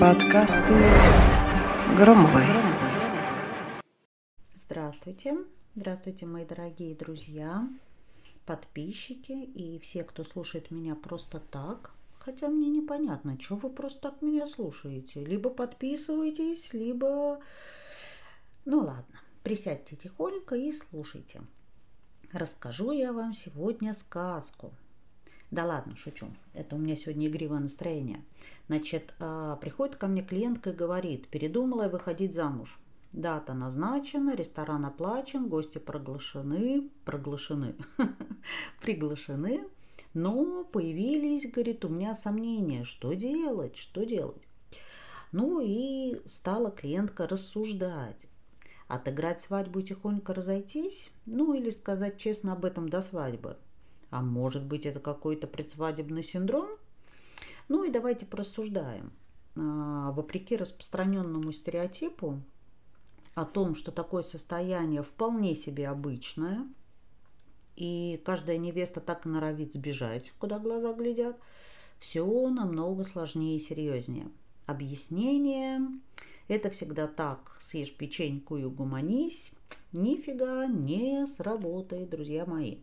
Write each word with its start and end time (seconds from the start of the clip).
Подкасты 0.00 0.74
Громовой. 1.98 2.44
Здравствуйте. 4.54 5.36
Здравствуйте, 5.74 6.24
мои 6.24 6.46
дорогие 6.46 6.94
друзья, 6.94 7.68
подписчики 8.46 9.32
и 9.32 9.78
все, 9.80 10.02
кто 10.02 10.24
слушает 10.24 10.70
меня 10.70 10.94
просто 10.94 11.40
так. 11.40 11.92
Хотя 12.18 12.48
мне 12.48 12.70
непонятно, 12.70 13.38
что 13.38 13.56
вы 13.56 13.68
просто 13.68 14.10
так 14.10 14.22
меня 14.22 14.46
слушаете. 14.46 15.22
Либо 15.22 15.50
подписывайтесь, 15.50 16.72
либо... 16.72 17.38
Ну 18.64 18.78
ладно, 18.78 19.20
присядьте 19.42 19.94
тихонько 19.94 20.54
и 20.54 20.72
слушайте. 20.72 21.42
Расскажу 22.32 22.92
я 22.92 23.12
вам 23.12 23.34
сегодня 23.34 23.92
сказку– 23.92 24.72
да 25.54 25.64
ладно, 25.64 25.94
шучу. 25.94 26.26
Это 26.52 26.74
у 26.74 26.80
меня 26.80 26.96
сегодня 26.96 27.28
игривое 27.28 27.60
настроение. 27.60 28.24
Значит, 28.66 29.14
а, 29.18 29.56
приходит 29.56 29.96
ко 29.96 30.06
мне 30.06 30.22
клиентка 30.22 30.70
и 30.70 30.74
говорит, 30.74 31.28
передумала 31.28 31.82
я 31.82 31.88
выходить 31.88 32.34
замуж. 32.34 32.78
Дата 33.12 33.54
назначена, 33.54 34.34
ресторан 34.34 34.84
оплачен, 34.84 35.48
гости 35.48 35.78
проглашены, 35.78 36.90
проглашены, 37.04 37.76
приглашены, 38.80 39.64
но 40.14 40.64
появились, 40.64 41.50
говорит, 41.50 41.84
у 41.84 41.88
меня 41.88 42.14
сомнения, 42.14 42.84
что 42.84 43.12
делать, 43.12 43.76
что 43.76 44.04
делать. 44.04 44.48
Ну 45.30 45.60
и 45.60 46.20
стала 46.26 46.70
клиентка 46.70 47.28
рассуждать. 47.28 48.26
Отыграть 48.88 49.40
свадьбу 49.40 49.80
и 49.80 49.84
тихонько 49.84 50.34
разойтись? 50.34 51.10
Ну 51.26 51.54
или 51.54 51.70
сказать 51.70 52.18
честно 52.18 52.52
об 52.52 52.64
этом 52.64 52.88
до 52.88 53.02
свадьбы– 53.02 53.56
а 54.14 54.22
может 54.22 54.64
быть, 54.64 54.86
это 54.86 55.00
какой-то 55.00 55.48
предсвадебный 55.48 56.22
синдром? 56.22 56.68
Ну 57.68 57.84
и 57.84 57.90
давайте 57.90 58.26
порассуждаем. 58.26 59.12
А, 59.56 60.12
вопреки 60.12 60.56
распространенному 60.56 61.52
стереотипу 61.52 62.40
о 63.34 63.44
том, 63.44 63.74
что 63.74 63.92
такое 63.92 64.22
состояние 64.22 65.02
вполне 65.02 65.54
себе 65.54 65.88
обычное, 65.88 66.66
и 67.76 68.20
каждая 68.24 68.58
невеста 68.58 69.00
так 69.00 69.24
норовит 69.24 69.72
сбежать, 69.72 70.32
куда 70.38 70.58
глаза 70.58 70.92
глядят, 70.92 71.36
все 71.98 72.24
намного 72.48 73.04
сложнее 73.04 73.56
и 73.56 73.60
серьезнее. 73.60 74.30
Объяснение– 74.66 75.80
это 76.48 76.70
всегда 76.70 77.06
так, 77.06 77.56
съешь 77.60 77.94
печеньку 77.94 78.56
и 78.56 78.64
угомонись– 78.64 79.52
нифига 79.94 80.66
не 80.66 81.26
сработает, 81.26 82.10
друзья 82.10 82.44
мои. 82.44 82.78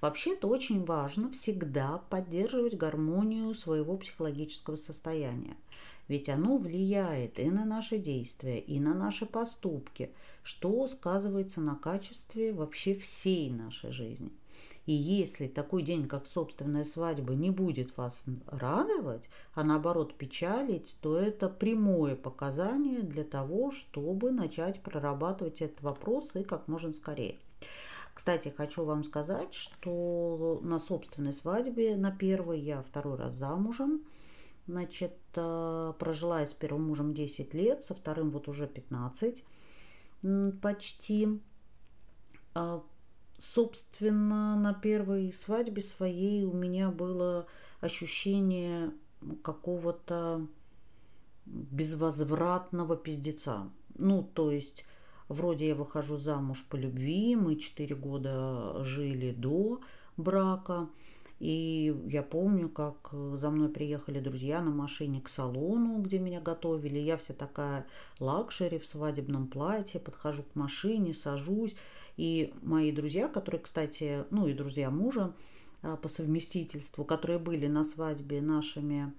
Вообще-то 0.00 0.48
очень 0.48 0.84
важно 0.84 1.30
всегда 1.30 1.98
поддерживать 2.08 2.76
гармонию 2.76 3.52
своего 3.54 3.96
психологического 3.96 4.76
состояния. 4.76 5.56
Ведь 6.08 6.28
оно 6.28 6.58
влияет 6.58 7.38
и 7.38 7.50
на 7.50 7.64
наши 7.64 7.98
действия, 7.98 8.58
и 8.58 8.80
на 8.80 8.94
наши 8.94 9.26
поступки, 9.26 10.10
что 10.42 10.86
сказывается 10.86 11.60
на 11.60 11.76
качестве 11.76 12.52
вообще 12.52 12.94
всей 12.94 13.50
нашей 13.50 13.92
жизни. 13.92 14.30
И 14.84 14.92
если 14.92 15.46
такой 15.46 15.82
день, 15.82 16.08
как 16.08 16.26
собственная 16.26 16.84
свадьба, 16.84 17.34
не 17.34 17.50
будет 17.50 17.96
вас 17.96 18.24
радовать, 18.46 19.28
а 19.54 19.62
наоборот 19.62 20.14
печалить, 20.14 20.96
то 21.00 21.16
это 21.16 21.48
прямое 21.48 22.16
показание 22.16 23.02
для 23.02 23.22
того, 23.22 23.70
чтобы 23.70 24.32
начать 24.32 24.80
прорабатывать 24.80 25.60
этот 25.62 25.82
вопрос 25.82 26.34
и 26.34 26.42
как 26.42 26.66
можно 26.66 26.92
скорее. 26.92 27.36
Кстати, 28.12 28.52
хочу 28.54 28.84
вам 28.84 29.04
сказать, 29.04 29.54
что 29.54 30.60
на 30.62 30.78
собственной 30.78 31.32
свадьбе, 31.32 31.96
на 31.96 32.10
первой 32.10 32.60
я 32.60 32.82
второй 32.82 33.16
раз 33.16 33.36
замужем, 33.36 34.02
значит, 34.66 35.16
э, 35.34 35.92
прожила 35.98 36.40
я 36.40 36.46
с 36.46 36.52
первым 36.52 36.88
мужем 36.88 37.14
10 37.14 37.54
лет, 37.54 37.82
со 37.84 37.94
вторым 37.94 38.30
вот 38.30 38.48
уже 38.48 38.66
15 38.66 39.44
почти. 40.60 41.40
Собственно, 43.42 44.54
на 44.54 44.72
первой 44.72 45.32
свадьбе 45.32 45.82
своей 45.82 46.44
у 46.44 46.52
меня 46.52 46.90
было 46.90 47.46
ощущение 47.80 48.92
какого-то 49.42 50.46
безвозвратного 51.44 52.96
пиздеца. 52.96 53.68
Ну, 53.98 54.22
то 54.22 54.52
есть, 54.52 54.84
вроде 55.26 55.66
я 55.66 55.74
выхожу 55.74 56.16
замуж 56.16 56.64
по 56.70 56.76
любви, 56.76 57.34
мы 57.34 57.56
четыре 57.56 57.96
года 57.96 58.84
жили 58.84 59.32
до 59.32 59.80
брака, 60.16 60.88
и 61.40 62.00
я 62.06 62.22
помню, 62.22 62.68
как 62.68 63.10
за 63.12 63.50
мной 63.50 63.70
приехали 63.70 64.20
друзья 64.20 64.62
на 64.62 64.70
машине 64.70 65.20
к 65.20 65.28
салону, 65.28 65.98
где 65.98 66.20
меня 66.20 66.40
готовили. 66.40 67.00
Я 67.00 67.16
вся 67.16 67.34
такая 67.34 67.86
luxury 68.20 68.78
в 68.78 68.86
свадебном 68.86 69.48
платье, 69.48 69.98
подхожу 69.98 70.44
к 70.44 70.54
машине, 70.54 71.12
сажусь. 71.12 71.74
И 72.16 72.52
мои 72.62 72.92
друзья, 72.92 73.28
которые, 73.28 73.60
кстати, 73.60 74.24
ну 74.30 74.46
и 74.46 74.54
друзья 74.54 74.90
мужа 74.90 75.32
а, 75.82 75.96
по 75.96 76.08
совместительству, 76.08 77.04
которые 77.04 77.38
были 77.38 77.66
на 77.66 77.84
свадьбе 77.84 78.40
нашими 78.40 79.12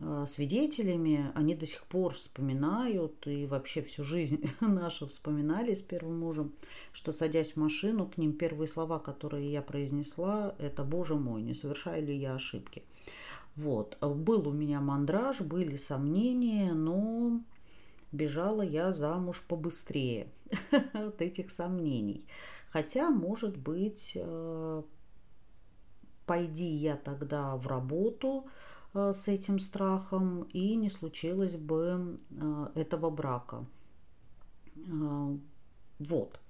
а, 0.00 0.26
свидетелями, 0.26 1.30
они 1.34 1.54
до 1.54 1.66
сих 1.66 1.82
пор 1.84 2.14
вспоминают 2.14 3.26
и 3.26 3.46
вообще 3.46 3.82
всю 3.82 4.04
жизнь 4.04 4.48
нашу 4.60 5.08
вспоминали 5.08 5.74
с 5.74 5.82
первым 5.82 6.20
мужем, 6.20 6.52
что 6.92 7.12
садясь 7.12 7.52
в 7.52 7.56
машину, 7.56 8.06
к 8.06 8.16
ним 8.16 8.32
первые 8.32 8.68
слова, 8.68 8.98
которые 8.98 9.50
я 9.50 9.62
произнесла, 9.62 10.54
это 10.58 10.84
«Боже 10.84 11.14
мой, 11.14 11.42
не 11.42 11.54
совершаю 11.54 12.06
ли 12.06 12.16
я 12.16 12.34
ошибки?». 12.34 12.82
Вот. 13.54 13.98
Был 14.00 14.48
у 14.48 14.52
меня 14.52 14.80
мандраж, 14.80 15.40
были 15.40 15.76
сомнения, 15.76 16.72
но 16.72 17.40
бежала 18.12 18.62
я 18.62 18.92
замуж 18.92 19.42
побыстрее 19.48 20.28
от 20.92 21.20
этих 21.20 21.50
сомнений. 21.50 22.26
Хотя, 22.68 23.10
может 23.10 23.56
быть, 23.56 24.12
э, 24.14 24.82
пойди 26.26 26.68
я 26.68 26.96
тогда 26.96 27.56
в 27.56 27.66
работу 27.66 28.46
э, 28.94 29.12
с 29.14 29.28
этим 29.28 29.58
страхом, 29.58 30.44
и 30.44 30.76
не 30.76 30.90
случилось 30.90 31.56
бы 31.56 32.18
э, 32.30 32.66
этого 32.74 33.10
брака. 33.10 33.66
Вот 35.98 36.41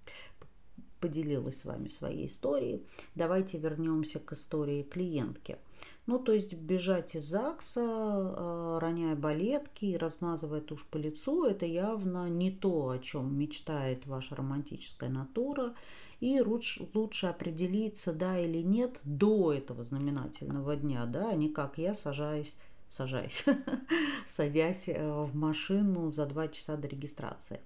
поделилась 1.03 1.61
с 1.61 1.65
вами 1.65 1.89
своей 1.89 2.27
историей. 2.27 2.87
Давайте 3.17 3.59
вернемся 3.59 4.21
к 4.21 4.33
истории 4.33 4.85
клиентки. 4.85 5.59
Ну, 6.07 6.19
то 6.19 6.33
есть 6.33 6.55
бежать 6.55 7.17
из 7.17 7.29
ЗАГСа, 7.29 7.81
э, 7.81 8.79
роняя 8.81 9.17
балетки 9.17 9.85
и 9.85 9.97
размазывая 9.97 10.61
тушь 10.61 10.87
по 10.87 10.97
лицу, 10.97 11.45
это 11.45 11.67
явно 11.67 12.29
не 12.31 12.53
то, 12.53 12.91
о 12.91 12.99
чем 12.99 13.37
мечтает 13.37 14.07
ваша 14.07 14.37
романтическая 14.37 15.11
натура. 15.11 15.75
И 16.21 16.41
лучше, 16.41 17.27
определиться, 17.27 18.13
да 18.13 18.39
или 18.39 18.63
нет, 18.63 19.01
до 19.03 19.53
этого 19.53 19.83
знаменательного 19.83 20.77
дня, 20.77 21.05
да, 21.07 21.31
а 21.31 21.35
не 21.35 21.49
как 21.49 21.79
я 21.79 21.95
сажаюсь 21.95 22.55
сажаясь, 22.97 23.45
садясь 24.29 24.89
э, 24.89 25.23
в 25.23 25.35
машину 25.35 26.11
за 26.11 26.27
два 26.27 26.49
часа 26.49 26.77
до 26.77 26.89
регистрации. 26.89 27.61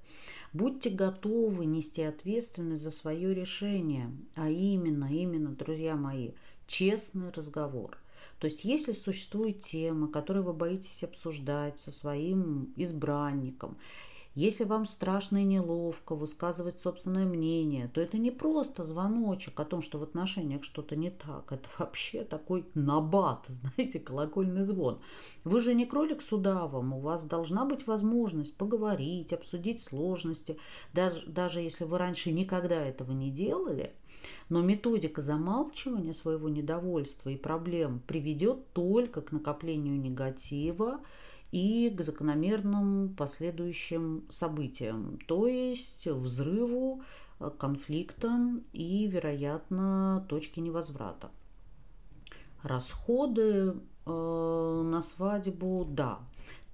Будьте 0.53 0.91
готовы 0.91 1.67
нести 1.67 2.03
ответственность 2.03 2.83
за 2.83 2.91
свое 2.91 3.35
решение, 3.35 4.11
а 4.35 4.49
именно, 4.49 5.13
именно, 5.13 5.51
друзья 5.51 5.97
мои, 5.97 6.31
честный 6.67 7.31
разговор– 7.31 7.99
то 8.39 8.47
есть 8.47 8.65
если 8.65 8.93
существует 8.93 9.63
тема, 9.63 10.09
которую 10.09 10.45
вы 10.45 10.53
боитесь 10.53 11.03
обсуждать 11.03 11.81
со 11.81 11.91
своим 11.91 12.73
избранником, 12.77 13.79
если 14.37 14.65
вам 14.65 14.85
страшно 14.85 15.39
и 15.39 15.45
неловко 15.45 16.15
высказывать 16.15 16.79
собственное 16.79 17.25
мнение, 17.25 17.89
то 17.89 18.03
это 18.03 18.19
не 18.19 18.31
просто 18.31 18.85
звоночек 18.85 19.59
о 19.59 19.65
том, 19.65 19.81
что 19.81 19.99
в 19.99 20.03
отношениях 20.03 20.63
что-то 20.63 20.95
не 20.95 21.11
так. 21.11 21.51
Это 21.51 21.67
вообще 21.79 22.23
такой 22.23 22.67
набат, 22.75 23.47
знаете, 23.49 23.99
колокольный 23.99 24.65
звон. 24.65 25.01
Вы 25.45 25.61
же 25.61 25.73
не 25.73 25.87
кролик 25.87 26.21
с 26.21 26.31
удавом, 26.33 26.93
у 26.93 27.01
вас 27.01 27.25
должна 27.25 27.65
быть 27.65 27.87
возможность 27.87 28.57
поговорить, 28.57 29.33
обсудить 29.33 29.81
сложности. 29.81 30.59
Даже, 30.93 31.27
даже 31.27 31.63
если 31.63 31.85
вы 31.85 31.97
раньше 31.97 32.31
никогда 32.31 32.77
этого 32.77 33.13
не 33.13 33.31
делали– 33.31 33.93
но 34.49 34.63
методика 34.63 35.23
замалчивания 35.23 36.13
своего 36.13 36.49
недовольства 36.49 37.31
и 37.31 37.37
проблем 37.37 38.01
приведет 38.07 38.73
только 38.73 39.21
к 39.21 39.33
накоплению 39.33 40.01
негатива 40.01 41.01
и 41.57 41.89
к 41.89 42.03
закономерным 42.03 43.15
последующим 43.17 44.27
событиям, 44.29 45.19
то 45.27 45.49
есть 45.49 46.07
взрыву, 46.07 47.01
э, 47.41 47.51
конфликтам 47.59 48.63
и, 48.75 49.07
вероятно, 49.07 50.27
точке 50.29 50.61
невозврата. 50.61 51.31
Расходы 52.63 53.73
э, 54.05 54.83
на 54.85 55.01
свадьбу, 55.01 55.87
да, 55.89 56.19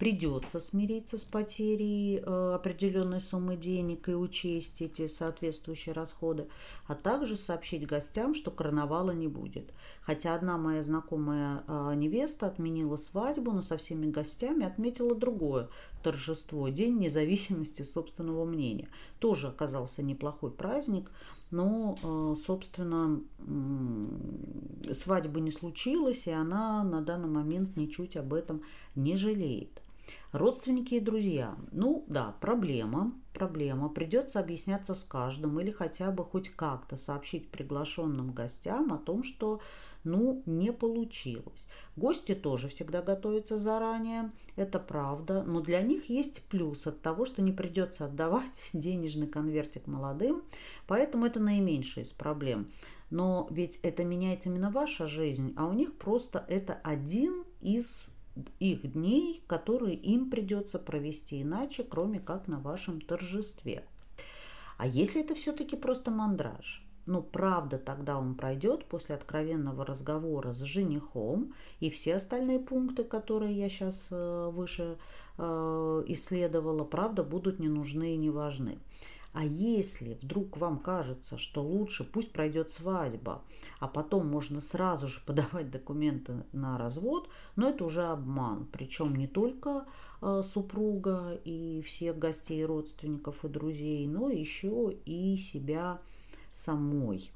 придется 0.02 0.58
смириться 0.58 1.16
с 1.16 1.22
потерей 1.22 2.18
э, 2.18 2.54
определенной 2.56 3.20
суммы 3.20 3.56
денег 3.56 4.08
и 4.08 4.16
учесть 4.16 4.82
эти 4.82 5.06
соответствующие 5.06 5.92
расходы, 5.92 6.48
а 6.88 6.96
также 6.96 7.36
сообщить 7.36 7.86
гостям, 7.86 8.34
что 8.34 8.50
карнавала 8.50 9.12
не 9.12 9.28
будет. 9.28 9.72
Хотя 10.00 10.34
одна 10.34 10.58
моя 10.58 10.82
знакомая 10.82 11.62
э, 11.68 11.94
невеста 11.94 12.48
отменила 12.48 12.96
свадьбу, 12.96 13.52
но 13.52 13.62
со 13.62 13.76
всеми 13.76 14.10
гостями 14.10 14.66
отметила 14.66 15.14
другое 15.14 15.68
торжество, 16.02 16.68
День 16.68 16.98
независимости 16.98 17.82
собственного 17.82 18.44
мнения. 18.44 18.88
Тоже 19.20 19.46
оказался 19.46 20.02
неплохой 20.02 20.50
праздник, 20.50 21.12
но, 21.52 21.96
э, 22.02 22.34
собственно, 22.44 23.20
свадьбы 24.92 25.40
не 25.40 25.52
случилось, 25.52 26.26
и 26.26 26.32
она 26.32 26.82
на 26.82 27.02
данный 27.02 27.28
момент 27.28 27.76
ничуть 27.76 28.16
об 28.16 28.34
этом 28.34 28.62
не 28.96 29.14
жалеет. 29.14 29.80
Родственники 30.32 30.94
и 30.94 31.00
друзья. 31.00 31.56
Ну 31.72 32.04
да, 32.08 32.34
проблема, 32.40 33.12
проблема. 33.34 33.88
Придется 33.88 34.40
объясняться 34.40 34.94
с 34.94 35.04
каждым 35.04 35.60
или 35.60 35.70
хотя 35.70 36.10
бы 36.10 36.24
хоть 36.24 36.48
как-то 36.50 36.96
сообщить 36.96 37.50
приглашенным 37.50 38.32
гостям 38.32 38.92
о 38.92 38.98
том, 38.98 39.22
что 39.22 39.60
ну, 40.04 40.42
не 40.46 40.72
получилось. 40.72 41.66
Гости 41.96 42.34
тоже 42.34 42.68
всегда 42.68 43.02
готовятся 43.02 43.58
заранее, 43.58 44.32
это 44.56 44.78
правда, 44.78 45.42
но 45.42 45.60
для 45.60 45.80
них 45.80 46.08
есть 46.08 46.44
плюс 46.48 46.86
от 46.86 47.00
того, 47.02 47.24
что 47.24 47.42
не 47.42 47.52
придется 47.52 48.06
отдавать 48.06 48.58
денежный 48.72 49.26
конвертик 49.26 49.86
молодым, 49.86 50.42
поэтому 50.86 51.26
это 51.26 51.40
наименьшая 51.40 52.04
из 52.04 52.12
проблем. 52.12 52.68
Но 53.10 53.46
ведь 53.50 53.78
это 53.82 54.04
меняет 54.04 54.46
именно 54.46 54.70
ваша 54.70 55.06
жизнь, 55.06 55.52
а 55.56 55.66
у 55.66 55.72
них 55.72 55.94
просто 55.98 56.44
это 56.48 56.80
один 56.82 57.44
из 57.60 58.10
их 58.60 58.92
дней, 58.92 59.42
которые 59.46 59.96
им 59.96 60.30
придется 60.30 60.78
провести 60.78 61.42
иначе, 61.42 61.84
кроме 61.84 62.20
как 62.20 62.48
на 62.48 62.58
вашем 62.58 63.00
торжестве. 63.00 63.84
А 64.78 64.86
если 64.86 65.22
это 65.22 65.34
все-таки 65.34 65.76
просто 65.76 66.10
мандраж? 66.10 66.84
Ну, 67.06 67.20
правда, 67.20 67.78
тогда 67.78 68.16
он 68.16 68.36
пройдет 68.36 68.84
после 68.84 69.16
откровенного 69.16 69.84
разговора 69.84 70.52
с 70.52 70.60
женихом, 70.60 71.52
и 71.80 71.90
все 71.90 72.14
остальные 72.16 72.60
пункты, 72.60 73.02
которые 73.02 73.54
я 73.54 73.68
сейчас 73.68 74.06
э, 74.10 74.50
выше 74.52 74.98
э, 75.36 76.04
исследовала, 76.06 76.84
правда, 76.84 77.24
будут 77.24 77.58
не 77.58 77.68
нужны 77.68 78.14
и 78.14 78.16
не 78.16 78.30
важны. 78.30 78.78
А 79.32 79.44
если 79.44 80.18
вдруг 80.20 80.58
вам 80.58 80.78
кажется, 80.78 81.38
что 81.38 81.62
лучше 81.62 82.04
пусть 82.04 82.32
пройдет 82.32 82.70
свадьба, 82.70 83.42
а 83.80 83.88
потом 83.88 84.26
можно 84.26 84.60
сразу 84.60 85.08
же 85.08 85.20
подавать 85.26 85.70
документы 85.70 86.44
на 86.52 86.76
развод, 86.76 87.30
но 87.56 87.70
это 87.70 87.84
уже 87.84 88.02
обман. 88.04 88.66
Причем 88.70 89.16
не 89.16 89.26
только 89.26 89.86
э, 90.20 90.42
супруга 90.44 91.40
и 91.44 91.80
всех 91.80 92.18
гостей, 92.18 92.62
родственников 92.64 93.44
и 93.44 93.48
друзей, 93.48 94.06
но 94.06 94.28
еще 94.28 94.94
и 95.06 95.36
себя 95.36 96.00
самой. 96.52 97.30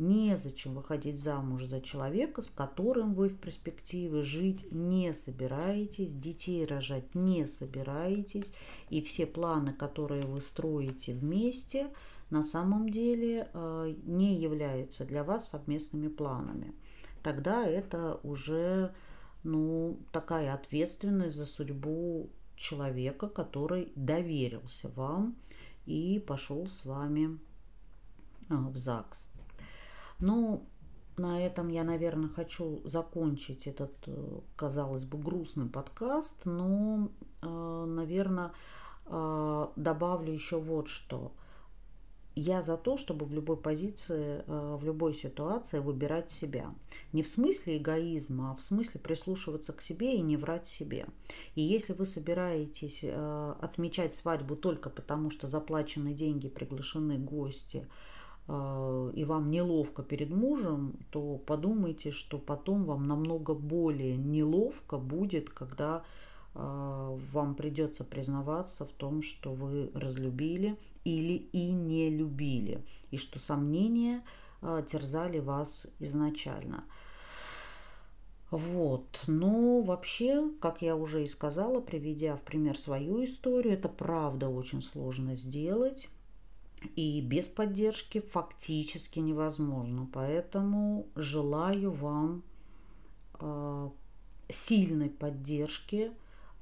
Незачем 0.00 0.76
выходить 0.76 1.20
замуж 1.20 1.64
за 1.64 1.82
человека, 1.82 2.40
с 2.40 2.48
которым 2.48 3.12
вы 3.12 3.28
в 3.28 3.36
перспективе 3.36 4.22
жить 4.22 4.72
не 4.72 5.12
собираетесь, 5.12 6.14
детей 6.14 6.64
рожать 6.64 7.14
не 7.14 7.46
собираетесь, 7.46 8.50
и 8.88 9.02
все 9.02 9.26
планы, 9.26 9.74
которые 9.74 10.22
вы 10.22 10.40
строите 10.40 11.12
вместе, 11.12 11.90
на 12.30 12.42
самом 12.42 12.88
деле 12.88 13.50
э, 13.52 13.94
не 14.04 14.40
являются 14.40 15.04
для 15.04 15.22
вас 15.22 15.50
совместными 15.50 16.08
планами. 16.08 16.72
Тогда 17.22 17.66
это 17.66 18.20
уже 18.22 18.94
ну, 19.42 19.98
такая 20.12 20.54
ответственность 20.54 21.36
за 21.36 21.44
судьбу 21.44 22.30
человека, 22.56 23.28
который 23.28 23.92
доверился 23.96 24.88
вам 24.88 25.36
и 25.84 26.24
пошел 26.26 26.66
с 26.68 26.86
вами 26.86 27.38
а, 28.48 28.56
в 28.56 28.78
ЗАГС. 28.78 29.39
Ну, 30.20 30.66
на 31.20 31.44
этом 31.44 31.68
я, 31.68 31.84
наверное, 31.84 32.28
хочу 32.28 32.80
закончить 32.84 33.66
этот, 33.66 33.92
э, 34.06 34.40
казалось 34.56 35.04
бы, 35.04 35.18
грустный 35.18 35.66
подкаст, 35.66 36.46
но, 36.46 37.10
э, 37.42 37.84
наверное, 37.86 38.52
э, 39.06 39.66
добавлю 39.76 40.32
еще 40.32 40.58
вот 40.58 40.88
что. 40.88 41.32
Я 42.36 42.62
за 42.62 42.76
то, 42.76 42.96
чтобы 42.96 43.26
в 43.26 43.34
любой 43.34 43.56
позиции, 43.56 44.44
в 44.46 44.84
любой 44.84 45.14
ситуации 45.14 45.80
выбирать 45.80 46.30
себя. 46.30 46.72
Не 47.12 47.22
в 47.22 47.28
смысле 47.28 47.76
эгоизма, 47.76 48.52
а 48.52 48.54
в 48.54 48.62
смысле 48.62 49.00
прислушиваться 49.00 49.72
к 49.72 49.82
себе 49.82 50.14
и 50.14 50.22
не 50.22 50.36
врать 50.36 50.66
себе. 50.66 51.06
И 51.56 51.60
если 51.60 51.92
вы 51.92 52.06
собираетесь 52.06 53.04
отмечать 53.04 54.14
свадьбу 54.14 54.54
только 54.54 54.90
потому, 54.90 55.30
что 55.30 55.48
заплачены 55.48 56.14
деньги, 56.14 56.48
приглашены 56.48 57.18
гости– 57.18 57.88
и 58.48 59.24
вам 59.24 59.50
неловко 59.50 60.02
перед 60.02 60.30
мужем, 60.30 60.98
то 61.10 61.36
подумайте, 61.36 62.10
что 62.10 62.36
потом 62.38 62.84
вам 62.84 63.06
намного 63.06 63.54
более 63.54 64.16
неловко 64.16 64.98
будет, 64.98 65.50
когда 65.50 66.02
а, 66.54 67.16
вам 67.32 67.54
придется 67.54 68.04
признаваться 68.04 68.84
в 68.84 68.92
том, 68.92 69.22
что 69.22 69.52
вы 69.52 69.90
разлюбили 69.94 70.76
или 71.04 71.34
и 71.34 71.70
не 71.70 72.10
любили, 72.10 72.84
и 73.10 73.16
что 73.16 73.38
сомнения 73.38 74.24
а, 74.60 74.82
терзали 74.82 75.38
вас 75.38 75.86
изначально. 76.00 76.84
Вот. 78.50 79.22
Но 79.28 79.80
вообще, 79.80 80.50
как 80.60 80.82
я 80.82 80.96
уже 80.96 81.22
и 81.24 81.28
сказала, 81.28 81.80
приведя 81.80 82.36
в 82.36 82.42
пример 82.42 82.76
свою 82.76 83.22
историю, 83.24 83.74
это 83.74 83.88
правда 83.88 84.48
очень 84.48 84.82
сложно 84.82 85.36
сделать. 85.36 86.08
И 86.96 87.20
без 87.20 87.48
поддержки 87.48 88.20
фактически 88.20 89.18
невозможно. 89.18 90.08
Поэтому 90.12 91.06
желаю 91.14 91.92
вам 91.92 92.42
э, 93.38 93.90
сильной 94.48 95.10
поддержки 95.10 96.12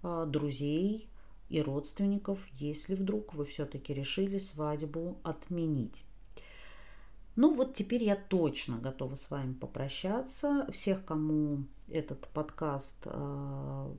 э, 0.03 0.27
друзей 0.29 1.09
и 1.49 1.63
родственников, 1.63 2.39
если 2.53 2.95
вдруг 2.95 3.35
вы 3.35 3.45
все-таки 3.45 3.95
решили 3.95 4.39
свадьбу 4.39 5.19
отменить. 5.23 6.05
Ну 7.37 7.55
вот 7.55 7.75
теперь 7.75 8.03
я 8.03 8.17
точно 8.17 8.79
готова 8.79 9.15
с 9.15 9.31
вами 9.31 9.53
попрощаться. 9.53 10.67
Всех, 10.73 11.05
кому 11.05 11.65
этот 11.89 12.27
подкаст 12.35 12.97
э, 13.05 13.91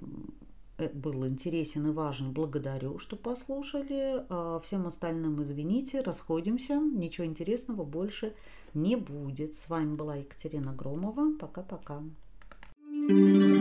был 0.87 1.27
интересен 1.27 1.87
и 1.87 1.91
важен, 1.91 2.31
благодарю, 2.31 2.99
что 2.99 3.15
послушали. 3.15 4.25
А 4.29 4.59
всем 4.59 4.87
остальным 4.87 5.41
извините, 5.43 6.01
расходимся. 6.01 6.75
Ничего 6.75 7.27
интересного 7.27 7.83
больше 7.83 8.33
не 8.73 8.95
будет. 8.95 9.55
С 9.55 9.69
вами 9.69 9.95
была 9.95 10.15
Екатерина 10.17 10.73
Громова. 10.73 11.37
Пока-пока. 11.39 12.01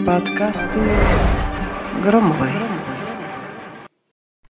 Подкасты 0.07 0.81
Громовой. 2.03 2.98